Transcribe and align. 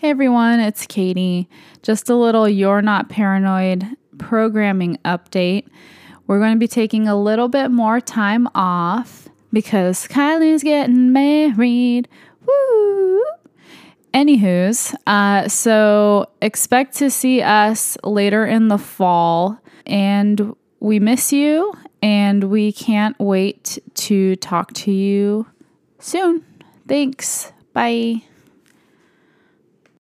Hey 0.00 0.08
everyone, 0.08 0.60
it's 0.60 0.86
Katie. 0.86 1.46
Just 1.82 2.08
a 2.08 2.14
little 2.14 2.48
You're 2.48 2.80
Not 2.80 3.10
Paranoid 3.10 3.86
programming 4.16 4.96
update. 5.04 5.68
We're 6.26 6.38
going 6.38 6.54
to 6.54 6.58
be 6.58 6.66
taking 6.66 7.06
a 7.06 7.20
little 7.20 7.48
bit 7.48 7.68
more 7.70 8.00
time 8.00 8.48
off 8.54 9.28
because 9.52 10.08
Kylie's 10.08 10.62
getting 10.62 11.12
married. 11.12 12.08
Woo! 12.46 13.22
Anywho's, 14.14 14.94
uh, 15.06 15.48
so 15.48 16.30
expect 16.40 16.96
to 16.96 17.10
see 17.10 17.42
us 17.42 17.98
later 18.02 18.46
in 18.46 18.68
the 18.68 18.78
fall, 18.78 19.60
and 19.84 20.56
we 20.80 20.98
miss 20.98 21.30
you, 21.30 21.74
and 22.00 22.44
we 22.44 22.72
can't 22.72 23.18
wait 23.18 23.78
to 23.96 24.34
talk 24.36 24.72
to 24.72 24.90
you 24.90 25.46
soon. 25.98 26.42
Thanks. 26.88 27.52
Bye. 27.74 28.22